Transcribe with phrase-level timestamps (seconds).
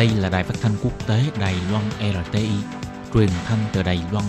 [0.00, 2.48] Đây là đài phát thanh quốc tế Đài Loan RTI,
[3.14, 4.24] truyền thanh từ Đài Loan.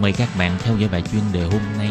[0.00, 1.90] Mời các bạn theo dõi bài chuyên đề hôm nay.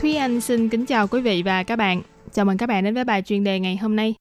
[0.00, 2.02] Thúy Anh xin kính chào quý vị và các bạn.
[2.32, 4.14] Chào mừng các bạn đến với bài chuyên đề ngày hôm nay.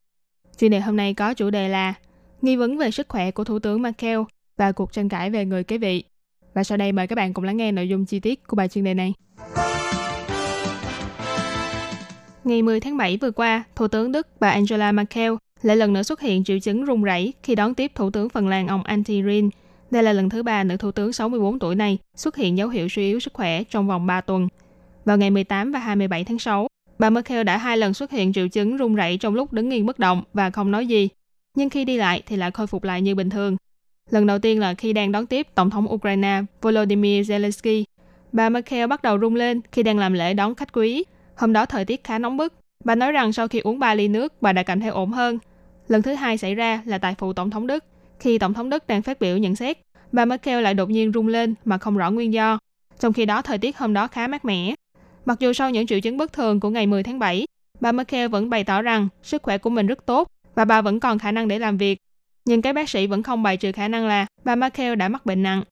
[0.57, 1.93] Chuyên đề hôm nay có chủ đề là
[2.41, 4.19] nghi vấn về sức khỏe của Thủ tướng Merkel
[4.57, 6.03] và cuộc tranh cãi về người kế vị.
[6.53, 8.67] Và sau đây mời các bạn cùng lắng nghe nội dung chi tiết của bài
[8.67, 9.13] chuyên đề này.
[12.43, 16.03] Ngày 10 tháng 7 vừa qua, Thủ tướng Đức bà Angela Merkel lại lần nữa
[16.03, 19.23] xuất hiện triệu chứng run rẩy khi đón tiếp Thủ tướng Phần Lan ông Antti
[19.23, 19.49] Rin.
[19.91, 22.89] Đây là lần thứ ba nữ Thủ tướng 64 tuổi này xuất hiện dấu hiệu
[22.89, 24.47] suy yếu sức khỏe trong vòng 3 tuần.
[25.05, 26.67] Vào ngày 18 và 27 tháng 6,
[26.99, 29.85] bà Merkel đã hai lần xuất hiện triệu chứng run rẩy trong lúc đứng yên
[29.85, 31.09] bất động và không nói gì.
[31.57, 33.57] Nhưng khi đi lại thì lại khôi phục lại như bình thường.
[34.09, 37.83] Lần đầu tiên là khi đang đón tiếp Tổng thống Ukraine Volodymyr Zelensky.
[38.31, 41.03] Bà Merkel bắt đầu run lên khi đang làm lễ đón khách quý.
[41.41, 42.53] Hôm đó thời tiết khá nóng bức.
[42.83, 45.39] Bà nói rằng sau khi uống 3 ly nước, bà đã cảm thấy ổn hơn.
[45.87, 47.83] Lần thứ hai xảy ra là tại phủ Tổng thống Đức.
[48.19, 49.77] Khi Tổng thống Đức đang phát biểu nhận xét,
[50.11, 52.59] bà Merkel lại đột nhiên run lên mà không rõ nguyên do.
[52.99, 54.75] Trong khi đó thời tiết hôm đó khá mát mẻ.
[55.25, 57.45] Mặc dù sau những triệu chứng bất thường của ngày 10 tháng 7,
[57.79, 60.99] bà Merkel vẫn bày tỏ rằng sức khỏe của mình rất tốt và bà vẫn
[60.99, 61.97] còn khả năng để làm việc.
[62.45, 65.25] Nhưng các bác sĩ vẫn không bài trừ khả năng là bà Merkel đã mắc
[65.25, 65.63] bệnh nặng.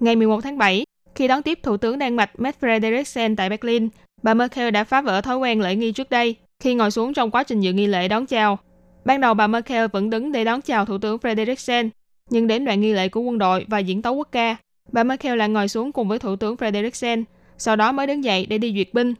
[0.00, 0.84] Ngày 11 tháng 7,
[1.14, 3.88] khi đón tiếp Thủ tướng Đan Mạch Mette Frederiksen tại Berlin,
[4.22, 7.30] bà Merkel đã phá vỡ thói quen lễ nghi trước đây khi ngồi xuống trong
[7.30, 8.58] quá trình dự nghi lễ đón chào.
[9.04, 11.88] Ban đầu bà Merkel vẫn đứng để đón chào Thủ tướng Frederiksen,
[12.30, 14.56] nhưng đến đoạn nghi lễ của quân đội và diễn tấu quốc ca,
[14.92, 17.24] bà Merkel lại ngồi xuống cùng với Thủ tướng Frederiksen,
[17.58, 19.14] sau đó mới đứng dậy để đi duyệt binh.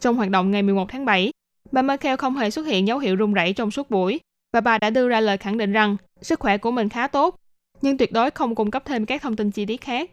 [0.00, 1.32] Trong hoạt động ngày 11 tháng 7,
[1.72, 4.20] bà Merkel không hề xuất hiện dấu hiệu run rẩy trong suốt buổi
[4.52, 7.36] và bà đã đưa ra lời khẳng định rằng sức khỏe của mình khá tốt,
[7.82, 10.10] nhưng tuyệt đối không cung cấp thêm các thông tin chi tiết khác.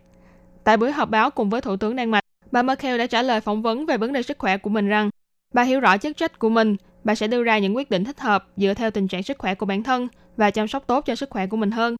[0.63, 3.41] Tại buổi họp báo cùng với Thủ tướng Đan Mạch, bà Merkel đã trả lời
[3.41, 5.09] phỏng vấn về vấn đề sức khỏe của mình rằng
[5.53, 8.19] bà hiểu rõ chức trách của mình, bà sẽ đưa ra những quyết định thích
[8.19, 11.15] hợp dựa theo tình trạng sức khỏe của bản thân và chăm sóc tốt cho
[11.15, 11.95] sức khỏe của mình hơn.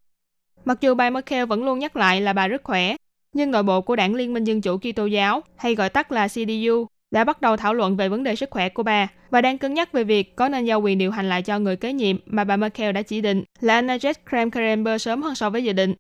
[0.65, 2.95] Mặc dù bà Merkel vẫn luôn nhắc lại là bà rất khỏe,
[3.33, 6.27] nhưng nội bộ của đảng Liên minh Dân chủ Kitô giáo, hay gọi tắt là
[6.27, 9.58] CDU, đã bắt đầu thảo luận về vấn đề sức khỏe của bà và đang
[9.58, 12.17] cân nhắc về việc có nên giao quyền điều hành lại cho người kế nhiệm
[12.26, 15.93] mà bà Merkel đã chỉ định là Annegret Kramp-Karrenbauer sớm hơn so với dự định.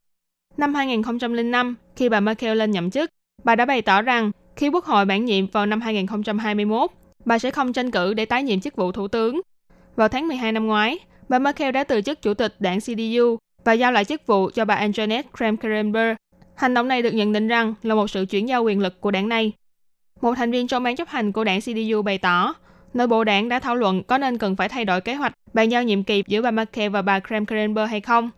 [0.57, 3.09] Năm 2005, khi bà Merkel lên nhậm chức,
[3.43, 6.91] bà đã bày tỏ rằng khi Quốc hội bản nhiệm vào năm 2021,
[7.25, 9.41] bà sẽ không tranh cử để tái nhiệm chức vụ thủ tướng.
[9.95, 10.99] Vào tháng 12 năm ngoái,
[11.29, 14.65] bà Merkel đã từ chức chủ tịch đảng CDU và giao lại chức vụ cho
[14.65, 16.15] bà Antoinette Kramp-Karrenbauer.
[16.55, 19.11] Hành động này được nhận định rằng là một sự chuyển giao quyền lực của
[19.11, 19.51] đảng này.
[20.21, 22.53] Một thành viên trong ban chấp hành của đảng CDU bày tỏ,
[22.93, 25.69] nội bộ đảng đã thảo luận có nên cần phải thay đổi kế hoạch bàn
[25.69, 28.29] giao nhiệm kỳ giữa bà Merkel và bà Kramp-Karrenbauer hay không.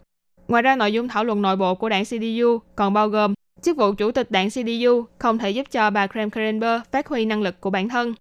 [0.48, 3.78] Ngoài ra, nội dung thảo luận nội bộ của đảng CDU còn bao gồm chức
[3.78, 7.62] vụ chủ tịch đảng CDU không thể giúp cho bà Kramp-Karrenbauer phát huy năng lực
[7.62, 8.14] của bản thân.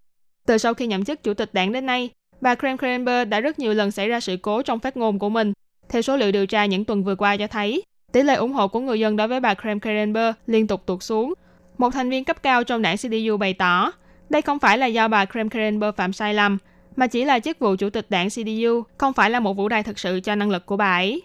[0.45, 2.09] Từ sau khi nhậm chức chủ tịch đảng đến nay,
[2.41, 5.53] bà Kramp-Karrenbauer đã rất nhiều lần xảy ra sự cố trong phát ngôn của mình.
[5.89, 8.67] Theo số liệu điều tra những tuần vừa qua cho thấy, tỷ lệ ủng hộ
[8.67, 11.33] của người dân đối với bà Kramp-Karrenbauer liên tục tụt xuống.
[11.77, 13.91] Một thành viên cấp cao trong đảng CDU bày tỏ,
[14.29, 16.57] đây không phải là do bà Kramp-Karrenbauer phạm sai lầm,
[16.95, 19.83] mà chỉ là chức vụ chủ tịch đảng CDU không phải là một vũ đài
[19.83, 21.21] thực sự cho năng lực của bà ấy.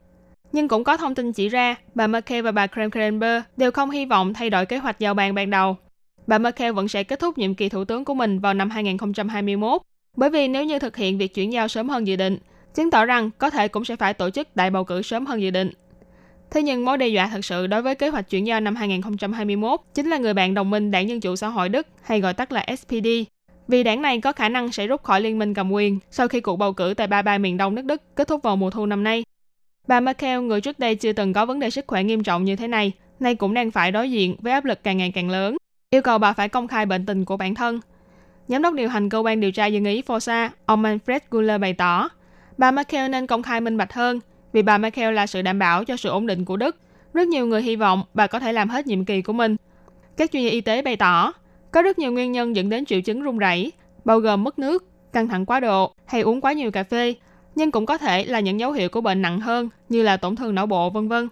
[0.53, 4.07] Nhưng cũng có thông tin chỉ ra, bà Merkel và bà Kramp-Karrenbauer đều không hy
[4.07, 5.77] vọng thay đổi kế hoạch giao bàn ban đầu.
[6.27, 9.83] Bà Merkel vẫn sẽ kết thúc nhiệm kỳ thủ tướng của mình vào năm 2021,
[10.17, 12.39] bởi vì nếu như thực hiện việc chuyển giao sớm hơn dự định,
[12.75, 15.43] chứng tỏ rằng có thể cũng sẽ phải tổ chức đại bầu cử sớm hơn
[15.43, 15.71] dự định.
[16.51, 19.81] Thế nhưng mối đe dọa thật sự đối với kế hoạch chuyển giao năm 2021
[19.95, 22.53] chính là người bạn đồng minh Đảng Dân Chủ Xã hội Đức, hay gọi tắt
[22.53, 23.07] là SPD,
[23.69, 26.41] vì đảng này có khả năng sẽ rút khỏi liên minh cầm quyền sau khi
[26.41, 28.87] cuộc bầu cử tại ba bang miền đông nước Đức kết thúc vào mùa thu
[28.87, 29.25] năm nay.
[29.91, 32.57] Bà Merkel, người trước đây chưa từng có vấn đề sức khỏe nghiêm trọng như
[32.57, 35.57] thế này, nay cũng đang phải đối diện với áp lực càng ngày càng lớn,
[35.91, 37.81] yêu cầu bà phải công khai bệnh tình của bản thân.
[38.49, 41.73] Giám đốc điều hành cơ quan điều tra dân ý FOSA, ông Manfred Guller bày
[41.73, 42.09] tỏ,
[42.59, 44.21] bà Merkel nên công khai minh bạch hơn,
[44.53, 46.77] vì bà Merkel là sự đảm bảo cho sự ổn định của Đức.
[47.15, 49.57] Rất nhiều người hy vọng bà có thể làm hết nhiệm kỳ của mình.
[50.17, 51.33] Các chuyên gia y tế bày tỏ,
[51.71, 53.73] có rất nhiều nguyên nhân dẫn đến triệu chứng run rẩy,
[54.05, 57.15] bao gồm mất nước, căng thẳng quá độ hay uống quá nhiều cà phê,
[57.55, 60.37] nhưng cũng có thể là những dấu hiệu của bệnh nặng hơn như là tổn
[60.37, 61.29] thương não bộ vân vân.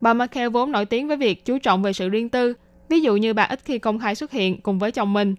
[0.00, 2.54] Bà Merkel vốn nổi tiếng với việc chú trọng về sự riêng tư,
[2.88, 5.34] ví dụ như bà ít khi công khai xuất hiện cùng với chồng mình.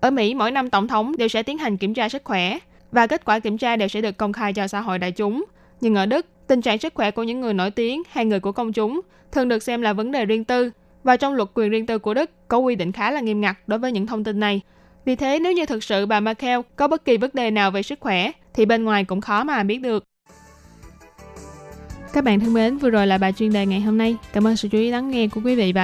[0.00, 2.58] Ở Mỹ, mỗi năm tổng thống đều sẽ tiến hành kiểm tra sức khỏe
[2.92, 5.44] và kết quả kiểm tra đều sẽ được công khai cho xã hội đại chúng.
[5.80, 8.52] Nhưng ở Đức, tình trạng sức khỏe của những người nổi tiếng hay người của
[8.52, 9.00] công chúng
[9.32, 10.70] thường được xem là vấn đề riêng tư
[11.04, 13.56] và trong luật quyền riêng tư của Đức có quy định khá là nghiêm ngặt
[13.66, 14.60] đối với những thông tin này.
[15.04, 17.82] Vì thế, nếu như thực sự bà Merkel có bất kỳ vấn đề nào về
[17.82, 20.04] sức khỏe, thì bên ngoài cũng khó mà biết được.
[22.12, 24.16] Các bạn thân mến, vừa rồi là bài chuyên đề ngày hôm nay.
[24.32, 25.78] Cảm ơn sự chú ý lắng nghe của quý vị và